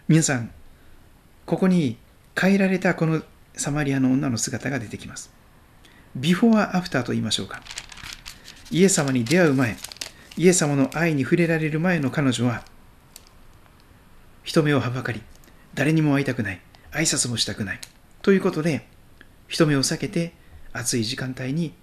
[0.08, 0.50] 皆さん、
[1.46, 1.96] ここに
[2.38, 3.22] 変えられたこの
[3.54, 5.30] サマリアの女の姿が出てきます。
[6.16, 7.62] ビフォーアフターと言いましょうか。
[8.70, 9.76] イエス様に出会う前、
[10.36, 12.64] イエス様の愛に触れられる前の彼女は、
[14.42, 15.22] 人目をはばかり、
[15.74, 16.60] 誰にも会いたくない、
[16.92, 17.80] 挨拶もしたくない。
[18.22, 18.86] ということで、
[19.48, 20.32] 人目を避けて
[20.72, 21.74] 暑い時間帯に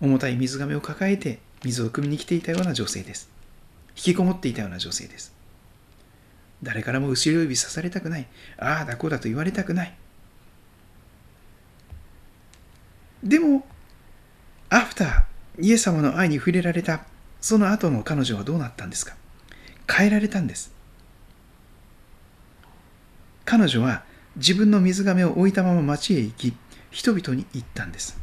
[0.00, 3.39] 重たい水亀を抱えて水を汲みに来ていたような女性です。
[3.96, 5.34] 引きこもっていたような女性です。
[6.62, 8.26] 誰からも後ろ指さされたくない。
[8.58, 9.94] ああだこうだと言われたくない。
[13.22, 13.66] でも、
[14.68, 17.04] アフター、イエス様の愛に触れられた、
[17.40, 19.16] その後の彼女はどうなったんですか？
[19.90, 20.72] 変えられたんです。
[23.44, 24.04] 彼女は
[24.36, 26.54] 自分の水亀を置いたまま町へ行き、
[26.90, 28.18] 人々に言ったんです。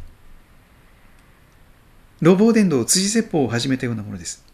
[2.22, 4.47] 路傍伝道、辻説法を始めたようなものです。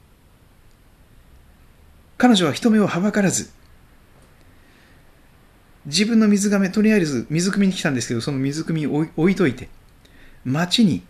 [2.23, 3.51] 彼女は人目をはばからず、
[5.85, 9.67] 自分の水がめ、とりあえず水汲みに来たんですけど、その水汲みを置いといて、
[10.45, 11.03] 町に、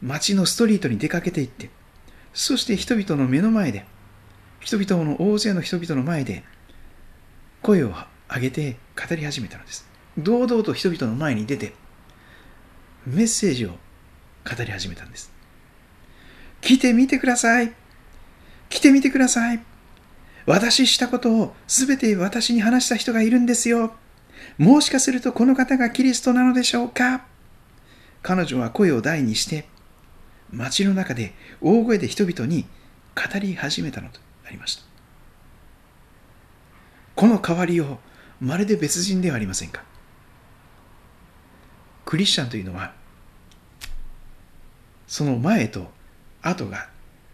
[0.00, 1.68] 町のストリートに出かけていって、
[2.32, 3.84] そして人々の目の前で、
[4.60, 6.42] 人々の大勢の人々の前で、
[7.60, 7.92] 声を
[8.34, 9.86] 上げて語り始めたのです。
[10.16, 11.74] 堂々と人々の前に出て、
[13.06, 13.76] メッセージを語
[14.64, 15.30] り始めたんです。
[16.62, 17.74] 来てみてください。
[18.70, 19.73] 来てみてください。
[20.46, 23.94] 私したことを全て私に話した人がいるんですよ。
[24.58, 27.26] もしかするとこの方がキリストなのでしょうか？
[28.22, 29.66] 彼女は声を大にして、
[30.50, 32.66] 街の中で大声で人々に
[33.14, 34.82] 語り始めたのとありました。
[37.14, 37.98] この代わりを
[38.40, 39.82] まるで別人ではありませんか？
[42.04, 42.92] クリスチャンというのは、
[45.06, 45.90] その前と
[46.42, 46.88] 後が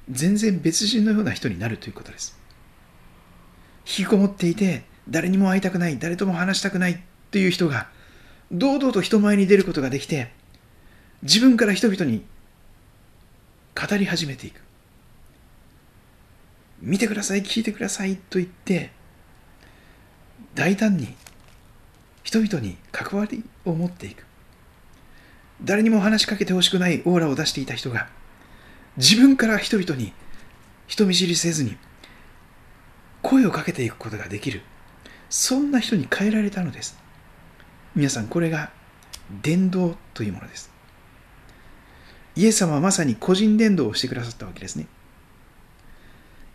[0.09, 2.40] 全然別人のような人になるということです。
[3.87, 7.89] 引きこもっていて誰にも会いたくない誰とも話したくないという人が
[8.53, 10.33] 堂々と人前に出ることができて
[11.23, 12.25] 自分から人々に
[13.75, 14.61] 語り始めていく。
[16.81, 18.91] 見てください聞いてくださいと言って
[20.55, 21.15] 大胆に
[22.23, 24.25] 人々に関わりを持っていく。
[25.63, 28.09] 誰にも話しかけてほしくないオーラを出していた人が
[28.97, 30.13] 自分から人々に
[30.87, 31.77] 人見知りせずに
[33.23, 34.63] 声をかけていくことができる。
[35.29, 36.99] そんな人に変えられたのです。
[37.95, 38.71] 皆さんこれが
[39.43, 40.71] 伝道というものです。
[42.37, 44.87] イエス様はまさに個人伝道をしてくださったわけですね。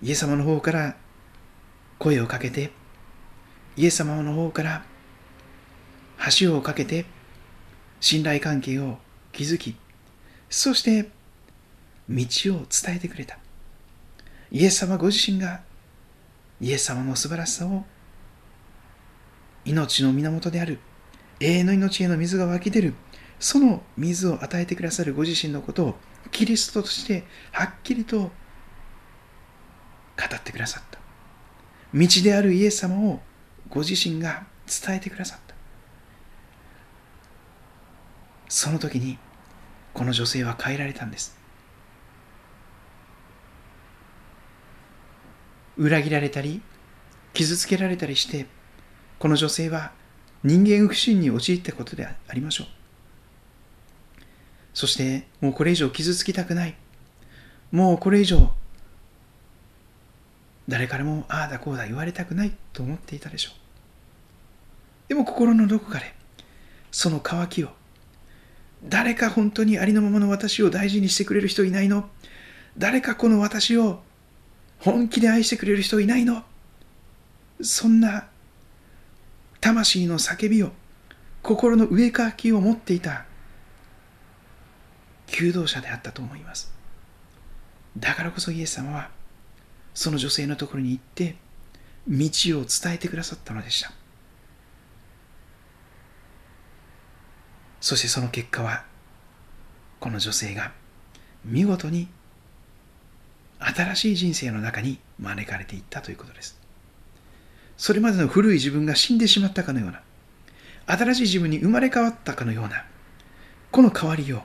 [0.02, 0.96] イエス様の方から
[2.00, 2.72] 声をかけて
[3.78, 4.84] イエス様の方から
[6.40, 7.06] 橋をかけて
[8.00, 8.98] 信頼関係を
[9.32, 9.76] 築き
[10.50, 11.10] そして
[12.10, 12.26] 道
[12.56, 13.38] を伝えてくれた。
[14.52, 15.62] イエス様ご自身が
[16.62, 17.86] イエス様の素晴らしさを
[19.66, 20.80] 命の源である。
[21.40, 22.94] 永遠の命への水が湧き出る。
[23.40, 25.96] その水を与えてくださるご自身のことを
[26.32, 28.30] キリストとしてはっきりと語
[30.34, 31.00] ってくださった。
[31.94, 33.20] 道であるイエス様を
[33.70, 35.56] ご自身が伝えてくださった。
[38.48, 39.18] その時に
[39.94, 41.38] この女性は変えられたんです。
[45.78, 46.62] 裏切られたり
[47.34, 48.46] 傷つけられたりして
[49.20, 49.92] この女性は
[50.44, 52.68] 人間不信に陥ったことでありましょう。
[54.74, 56.76] そしてもうこれ以上傷つきたくない。
[57.72, 58.52] もうこれ以上
[60.68, 63.56] 誰からもああだこうだ言われたくないと思っていたでしょう。
[65.10, 66.14] でも心のどこかで
[66.92, 67.70] その渇きを
[68.84, 72.10] 誰か本当にありのままの私を大事にしてくれる人いないの？
[72.78, 74.02] 誰かこの私を
[74.80, 76.44] 本気で愛してくれる人いないの？
[77.62, 78.28] そんな
[79.62, 80.72] 魂の叫びを
[81.42, 83.26] 心の上かきを持っていた
[85.28, 86.72] 求道者であったと思います。
[87.98, 89.10] だからこそイエス様は
[89.94, 91.36] その女性のところに行って
[92.08, 93.92] 道を伝えてくださったのでした。
[97.80, 98.84] そしてその結果は
[100.00, 100.74] この女性が
[101.44, 102.08] 見事に
[103.60, 106.60] 新しい人生の中に招かれていったということです。
[107.78, 110.02] それまでの古い自分が死んでしまったかのような
[110.86, 112.86] 新しい自分に生まれ変わったかのような
[113.72, 114.44] この変わりを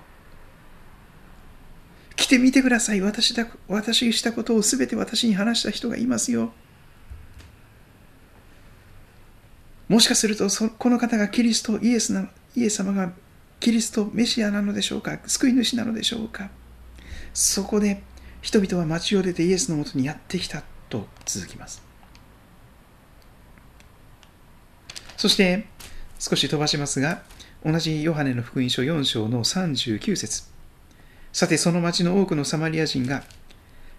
[2.17, 3.01] 来てみてください。
[3.01, 6.53] 私だ私したことを全て私に話した人がいますよ。
[9.89, 13.13] もしかするとそこの方がキリストイエスなイエス様が
[13.59, 15.19] キリストメシアなのでしょうか？
[15.27, 16.51] 救い主なのでしょうか？
[17.33, 18.03] そこで
[18.41, 21.83] 人々は町を出てイエスのもとにやってきたと続きます。
[25.17, 25.67] そして
[26.19, 27.23] 少し飛ばしますが
[27.65, 30.45] 同じヨハネの福音書4章の39節。
[31.33, 33.23] さてその町の多くのサマリア人が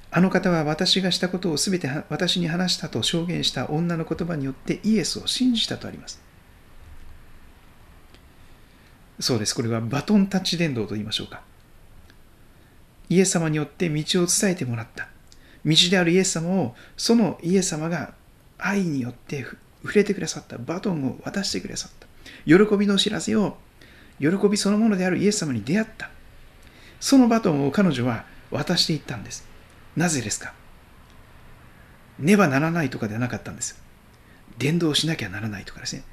[0.09, 6.21] あの方は私がしたことをすべて私に話したと証言した女の言葉によってイエスを信じたとあります。
[9.19, 9.53] そうです。
[9.53, 11.41] これはバトンタッチ伝道と言いましょうか。
[13.11, 15.09] イエス様によって道を伝えてもらった。
[15.65, 18.13] 道であるイエス様をそのイエス様が
[18.57, 19.45] 愛によって
[19.83, 20.57] 触れてくださった。
[20.57, 22.07] バトンを渡してくださった。
[22.45, 23.57] 喜びの知らせを
[24.17, 26.09] 喜びそのものであるイエス様に出会った。
[27.01, 29.45] そのバトンを彼女は渡していったんです。
[29.97, 30.53] なぜですか？
[32.17, 33.77] ねばならないとかではなかったんです。
[34.57, 36.03] 伝道しなきゃならないとかですね。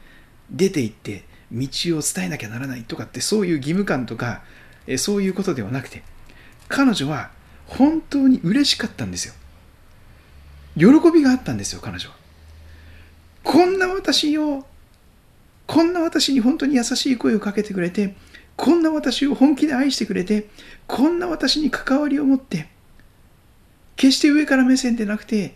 [0.51, 4.43] 出て行って道を伝えなきゃならないとかってそういう義務感とか
[4.97, 6.03] そういうことではなくて
[6.69, 7.31] 彼女は
[7.67, 9.35] 本当に嬉しかったんですよ。
[10.77, 12.17] 喜びがあったんですよ彼女は。
[13.43, 14.67] こんな私を、
[15.67, 18.15] こんな私に本当に優しい声をかけてくれて、
[18.57, 20.49] こんな私を本気で愛してくれて、
[20.87, 22.69] こんな私に関わりを持って、
[23.97, 25.55] 決して上から目線でなくて、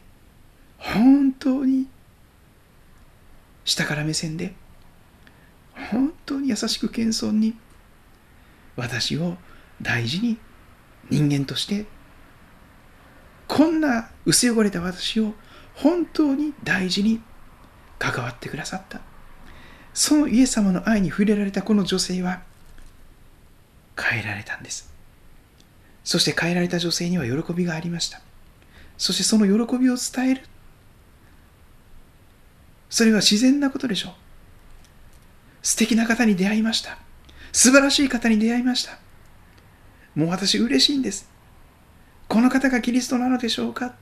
[0.79, 1.87] 本当に
[3.65, 4.55] 下から目線で、
[5.91, 7.55] 本当に優しく謙遜に、
[8.77, 9.37] 私を
[9.81, 10.39] 大事に
[11.11, 11.87] 人間として、
[13.49, 15.35] こんな薄汚れた私を
[15.75, 17.21] 本当に大事に
[17.99, 19.01] 関わってくださった。
[19.95, 22.43] そのイエス様の愛に触れられたこの女性は
[23.99, 24.93] 変えられたんです。
[26.05, 28.21] そして変えられた女性には喜びがありました。
[28.97, 30.43] そしてその喜びを伝える。
[32.89, 34.13] それは自然なことでしょう。
[35.63, 36.99] 素敵な方に出会いました。
[37.53, 38.99] 素晴らしい方に出会いました。
[40.15, 41.29] もう私嬉しいんです。
[42.29, 43.95] この方がキリストなのでしょうか？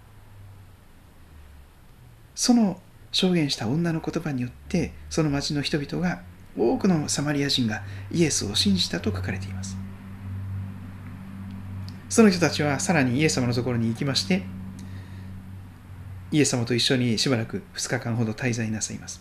[2.34, 2.80] その
[3.12, 6.22] 証言した女の言葉によってその町の人々が
[6.56, 9.76] 多くのサマリア人がイエスを信じたと書かれています。
[12.08, 14.42] その人たちはさらにイエス様のところに行きまして
[16.32, 19.20] イエス様と一緒にしばらく2日間ほど滞在なさいます。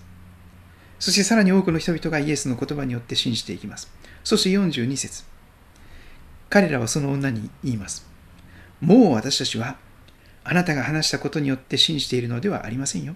[0.99, 3.91] そしてさらに多くの人々がイエスの言葉によって信じていきます。
[4.23, 5.23] そして42節。
[6.49, 8.07] 彼らはその女に言います
[8.81, 9.77] もう私たちは
[10.43, 13.15] あなたが話したことによって信じているのではありませんよ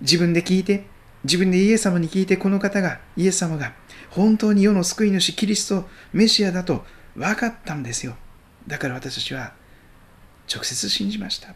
[0.00, 0.84] 自分で聞いて、
[1.24, 3.72] 自分でイエス様に聞いて、この方が、イエス様が、
[4.10, 6.84] 本当に世の救い主、キリスト、メシアだと
[7.16, 8.16] 分かったんですよ。
[8.66, 9.52] だから私たちは、
[10.52, 11.54] 直接信じました。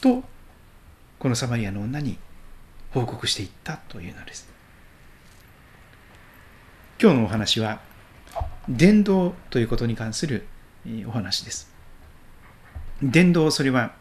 [0.00, 0.24] と、
[1.18, 2.18] このサマリアの女に
[2.90, 4.48] 報告していったというのです。
[7.00, 7.80] 今日のお話は、
[8.68, 10.46] 伝道ということに関する
[11.06, 11.72] お話です。
[13.02, 13.94] 伝道、それは、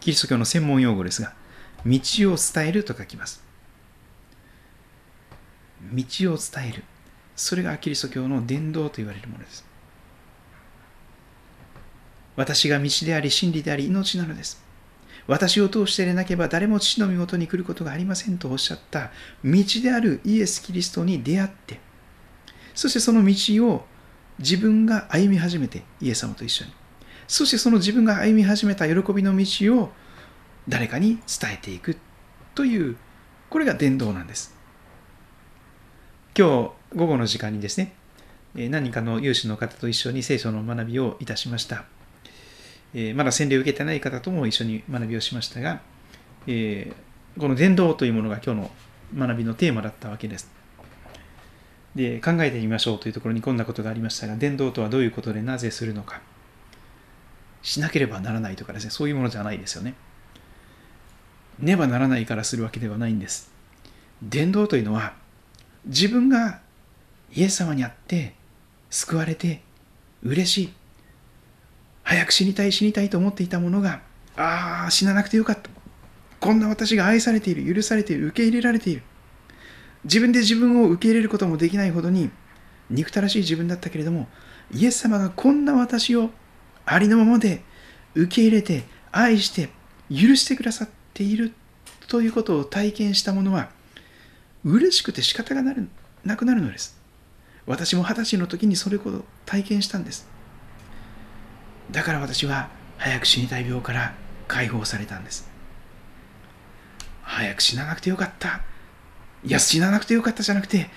[0.00, 1.32] キリスト教の専門用語ですが、
[1.84, 2.00] 道
[2.32, 3.42] を伝えると書きます。
[5.92, 6.84] 道を伝える。
[7.34, 9.64] それがキリスト教の伝道と言われるものです。
[12.36, 14.62] 私が道であり真理であり命なのです。
[15.26, 19.10] 私を通してでなければ誰も父の身元に来ることがありませんとおっしゃった
[19.44, 21.80] 道であるイエス・キリストに出会って、
[22.74, 23.34] そしてその道
[23.68, 23.84] を
[24.38, 26.72] 自分が歩み始めて、イエス様と一緒に。
[27.28, 29.44] そしてその自分が歩み始めた喜びの道
[29.80, 29.92] を
[30.68, 31.96] 誰かに伝えていく
[32.54, 32.96] という
[33.50, 34.54] これが伝道なんです。
[36.38, 37.94] 今日午後の時間にですね
[38.54, 41.84] 何かの有志の方と一緒に聖書の学びをいたしました。
[43.14, 45.80] まだ洗礼を受けてない方とも一緒に学びをしましたが
[46.46, 46.50] こ
[47.48, 48.70] の伝道というものが今日の
[49.26, 50.55] 学びのテーマだったわけです。
[51.96, 56.20] で考えてみましょうというところにこんなことがありましたが伝道とはどういうことでなぜするのか。
[57.62, 58.90] しなければならないとかですね。
[58.90, 59.94] そういうものじゃないですよね。
[61.58, 63.50] ねばならないからするわけではないんです。
[64.22, 65.14] 伝道というのは
[65.86, 66.60] 自分が
[67.34, 68.34] イエス様に会って
[68.90, 69.62] 救われて
[70.22, 70.72] 嬉しい。
[72.02, 74.00] 早く死にたい死にたいと思っていたものが
[74.36, 75.70] ああ死ななくてよかった。
[76.40, 79.02] こんな私が愛されている許されている受け入れられている。
[80.06, 82.30] 自分で自分を受け入れることもできないほどに
[82.90, 84.28] 憎たらしい自分だったけれども
[84.72, 86.30] イエス様がこんな私を
[86.84, 87.62] ありのままで
[88.14, 89.68] 受け入れて愛して
[90.08, 91.52] 許してくださっている
[92.06, 93.70] ということを体験した者は
[94.64, 96.96] 嬉しくて仕方がなくなるのです。
[97.66, 100.28] 私も二十歳の時にそれほど体験したんです。
[101.90, 104.14] だから私は早く死にたい病から
[104.46, 105.48] 解放されたんです。
[107.22, 108.60] 早く死ななくてよかった。
[109.46, 110.90] いや死ななくてよかったじゃなくて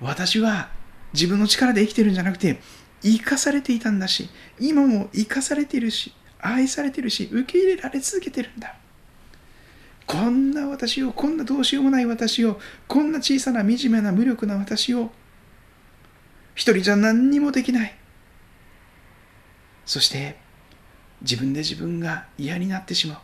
[0.00, 0.70] 私は
[1.12, 2.60] 自分の力で生きてるんじゃなくて
[3.02, 4.30] 生かされていたんだし
[4.60, 8.76] 今も生かされているし愛されてるし受け入れられ続けてるんだ。
[10.06, 15.10] こんな私をこんなどうしようもない私をこんな小さな惨めな無力な私を
[16.54, 17.96] 一人じゃ何にもできない。
[19.84, 20.36] そして
[21.22, 23.18] 自分で自分が嫌になってしまう。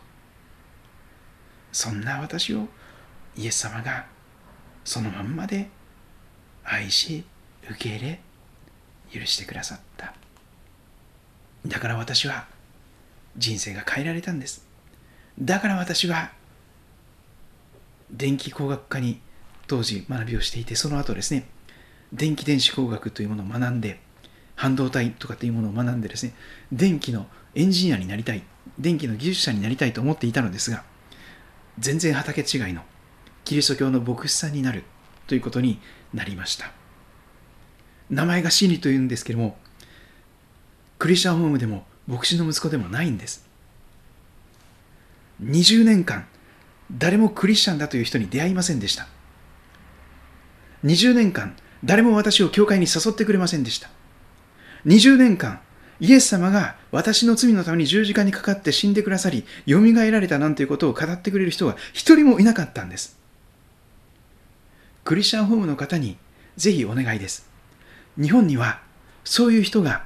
[1.71, 2.67] そんな私を
[3.37, 4.12] イエス様が
[4.83, 5.69] そのまんまで
[6.63, 7.23] 愛し
[7.69, 8.19] 受け入れ
[9.11, 10.13] 許してくださった。
[11.65, 12.45] だから私は
[13.37, 14.65] 人生が変えられたんです。
[15.39, 16.31] だから私は
[18.11, 19.19] 電気工学科に
[19.67, 21.47] 当時学びをしていてその後ですね
[22.11, 23.99] 電気電子工学というものを学んで
[24.55, 26.33] 半導体とかっていうものを学んでですね
[26.71, 27.25] 電気の
[27.55, 28.43] エンジニアになりたい
[28.77, 30.83] 電気の技術者になりたいと思っていたのですが
[31.79, 32.83] 全然畑違いの
[33.43, 34.83] キリスト教の牧師さんになる
[35.27, 35.79] ということに
[36.13, 36.71] なりました。
[38.09, 39.57] 名前が真理というんですけども
[40.99, 43.47] クリスチャンホームでも牧師の息子でもないんです。
[45.43, 46.27] 20年間
[46.91, 49.07] 誰もクリスチャンだという人に出会いませんでした。
[50.83, 53.89] 20年間誰も私を教会に誘ってくれませんでした。
[54.85, 55.61] 20年間
[55.99, 63.22] イエス様が私の罪のために十字架にかかって死んでくださり、蘇られたなんていうことを語ってくれる人は一人もいなかったんです。
[65.03, 66.17] クリスチャンホームの方に
[66.55, 67.49] ぜひお願いです。
[68.21, 68.81] 日本には
[69.23, 70.03] そういう人が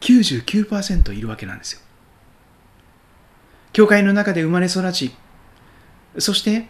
[0.00, 1.80] 99%いるわけなんですよ。
[3.72, 5.14] 教会の中で生まれ育ち、
[6.18, 6.68] そして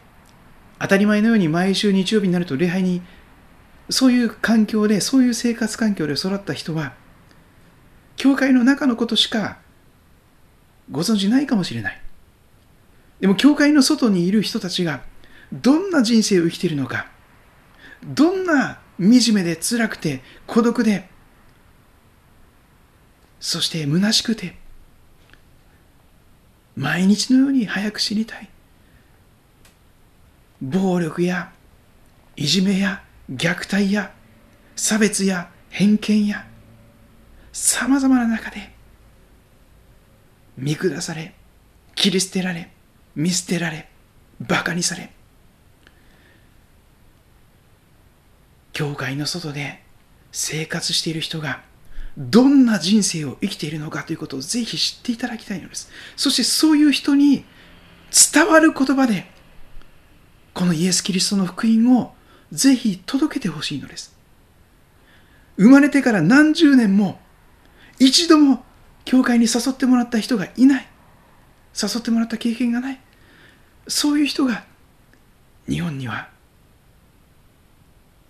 [0.79, 3.03] 当たり前のように毎週日曜日になると礼拝に
[3.89, 6.93] そういう環境で、そういう生活環境で育った人は
[8.17, 9.59] 教会の中のことしか
[10.91, 12.01] ご存じないかもしれない。
[13.21, 15.03] でも教会の外にいる人たちが
[15.53, 17.07] どんな人生を生きているのか、
[18.05, 21.09] どんな惨めで辛くて孤独で、
[23.41, 24.57] そして虚しくて、
[26.77, 28.49] 毎日のように早く死にたい。
[30.63, 31.53] 暴力や
[32.37, 34.13] いじめや虐待や
[34.77, 36.47] 差別や偏見や
[37.53, 38.73] さまざまな中で
[40.57, 41.35] 見下され
[41.95, 42.71] 切り捨てられ
[43.17, 43.89] 見捨てられ
[44.41, 45.13] バカにされ
[48.73, 49.83] 教会の外で
[50.33, 51.63] 生活している人が
[52.17, 55.91] どんな人生を生きているのかということをぜひ知っていただきたいのです。
[56.17, 57.45] そしてそういう人に
[58.33, 59.31] 伝わる言葉で
[60.55, 62.13] このイエス・キリストの福音を
[62.53, 64.17] ぜひ届けてほしいのです。
[65.57, 67.21] 生まれてから何十年も
[67.99, 68.65] 一度も
[69.05, 70.89] 教会に誘ってもらった人がいない。
[71.81, 73.01] 誘ってもらった経験がない。
[73.87, 74.65] そういう人が
[75.69, 76.29] 日本には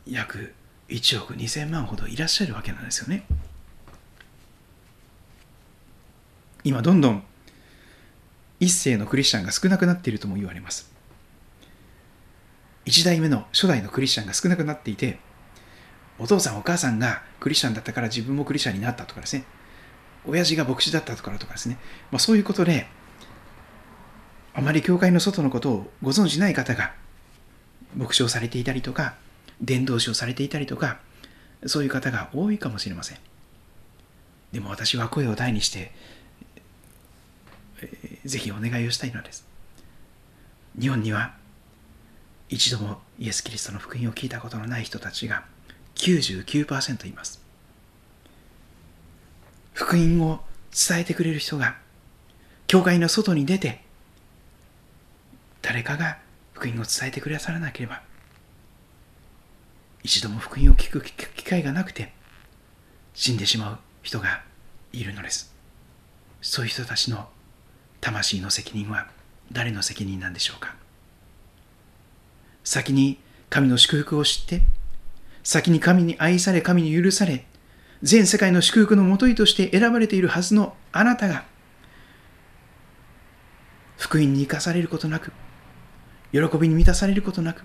[0.06, 0.54] 約
[0.88, 3.24] 1億2000万ほどいらっしゃるわけなんですよね。
[6.62, 7.22] 今どんどん
[8.58, 10.90] 一世のクリスチャンが少なくなっているとも言われます。
[12.84, 15.18] 一代目の初代のクリスチャンが少なくなっていて
[16.18, 19.44] お父さんお母さんがクリスチャンだったから自分もクリスチャンになったとかですね。
[20.26, 21.78] 親父が牧師だったからとかですね、
[22.10, 22.86] まあ、そういうことで
[24.52, 26.92] あまり教会の外のことをご存じない方が
[27.96, 29.14] 牧師をされていたりとか
[29.60, 30.98] 伝道師をされていたりとか
[31.66, 33.18] そういう方が多いかもしれません。
[34.52, 35.92] でも私は声を大にして、
[38.24, 39.46] ぜひお願いをしたいのです。
[40.78, 41.34] 日本には
[42.48, 45.44] 一度もイエス・キリストの福音を聞いたことのない人たちが
[45.94, 47.40] 99%います。
[49.74, 50.40] 福音を
[50.88, 51.76] 伝えてくれる人が
[52.66, 53.82] 教会の外に出て
[55.62, 56.18] 誰かが
[56.52, 58.02] 福音を伝えてくださらなければ
[60.02, 62.12] 一度も福音を聞く機会がなくて
[63.14, 64.42] 死んでしまう人が
[64.92, 65.54] いるのです。
[66.40, 67.28] そういう人たちの
[68.00, 69.08] 魂の責任は
[69.52, 70.74] 誰の責任なんでしょうか。
[72.64, 74.62] 先に神の祝福を知って
[75.42, 77.44] 先に神に愛され、神に許され、
[78.02, 81.44] 全世界の祝福のもといとして選ばれているはずのあなたが、
[83.96, 85.32] 福音に生かされることなく、
[86.32, 87.64] 喜びに満たされることなく、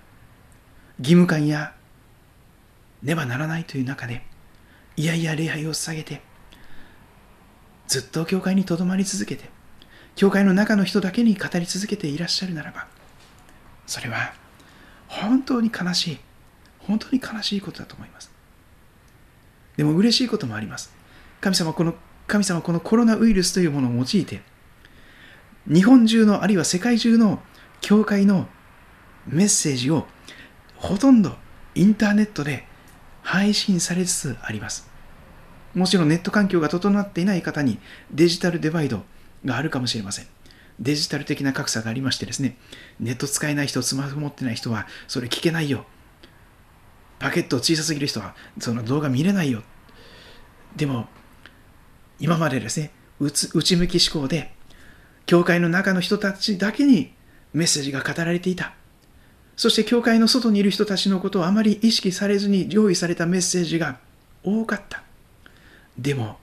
[1.00, 1.74] 義務感や
[3.06, 4.24] ねばならないという中で、
[4.98, 6.22] いやいや礼拝を捧げて、
[7.88, 9.50] ずっと教会にとどまり続けて、
[10.16, 12.88] 教会の中の人だけに語り続けていらっしゃるならば、
[13.86, 14.34] それは
[15.08, 16.18] 本当に悲しい、
[16.80, 18.32] 本当に悲しいことだと思います。
[19.78, 20.92] でも嬉しいこともあります。
[21.42, 21.94] 神様この
[22.26, 24.42] 神様このコロナウイルスというものを用いて、
[25.68, 27.40] 日本中のあるいは世界中の
[27.82, 28.48] 教会の
[29.28, 30.08] メッセージを
[30.76, 31.36] ほとんど
[31.76, 32.68] インターネットで
[33.26, 34.88] 配信されつつあります。
[35.74, 37.80] もちろんネット環境が整っていない方に
[38.12, 39.04] デジタルデバイド
[39.44, 40.28] があるかもしれません。
[40.80, 42.56] デジタル的な格差がありましてですね、
[43.00, 45.86] ネット使えない人、スマホ持ってない人はそれ聞けないよ。
[47.18, 49.64] パケット小さすぎる人はその動画見れないよ。
[50.76, 51.08] でも、
[52.20, 54.54] 今までですね、内向き思考で、
[55.26, 57.12] 教会の中の人たちだけに
[57.54, 58.76] メッセージが語られていた。
[59.58, 64.00] そして教会の外にいる人たちのことをあまり意識されずに用意されたメッセージが
[64.44, 65.04] 多かった。
[65.98, 66.38] でも、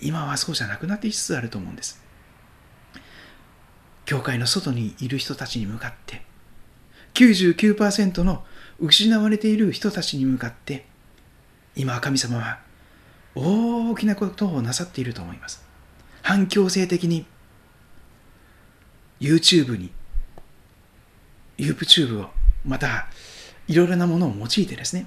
[0.00, 2.02] 今はそうじゃなくなっていつつあると思うんです。
[4.04, 6.22] 教会の外にいる人たちに向かって、
[7.14, 8.44] 99%の
[8.78, 10.86] 失われている人たちに向かって、
[11.74, 12.60] 今神様は
[13.34, 15.64] 大きなことをなさっていると思います。
[16.22, 17.26] 反強制的に
[19.20, 19.92] YouTube に
[21.58, 22.30] YouTube を
[22.64, 23.06] また
[23.66, 25.06] いろいろなものを用いてですね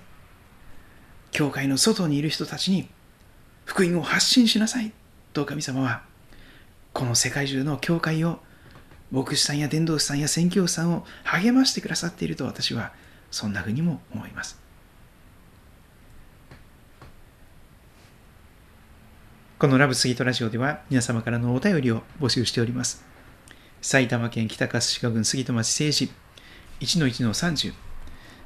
[1.32, 2.88] 教会の外にいる人たちに
[3.66, 4.94] 福音を発信しなさい。
[5.34, 6.02] と神様は
[6.94, 8.40] この世界中の教会を
[9.12, 12.92] 牧師さんや伝道師さんや宣教師さんを励ましてくださっていると私は
[13.30, 14.60] そんなふうにも思います。
[19.60, 23.04] このラブスイートラジオでは皆様からのお便りを募集しております。
[23.82, 26.12] 埼玉県北葛飾郡杉戸町政治
[26.80, 27.74] 1-1-30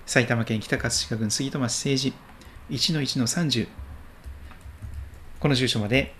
[0.06, 2.14] 埼玉県北葛飾郡杉戸町政治
[2.70, 3.68] 1-1-30
[5.40, 6.14] この住所まで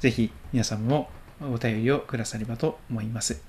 [0.00, 3.42] ぜひ皆さんもお便りをくださればと思います。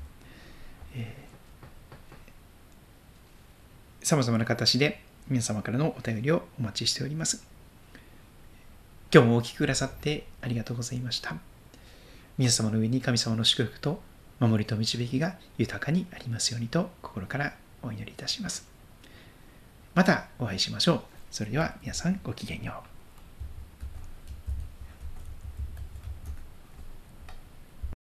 [4.04, 7.46] さまざまな形で皆様からのお便りをお待ちしております。
[9.14, 11.36] 今日もお聴きくださってありがとうございました。
[12.38, 14.02] 皆様の上に神様の祝福と
[14.40, 18.68] 守りと導きが豊かにありますようにと心からお祈りいたします。
[19.94, 21.02] またお会いしましょう。
[21.32, 22.91] それでは皆さんごきげんよう。